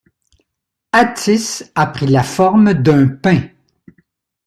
[0.93, 3.39] Atys a pris la forme d’un pin.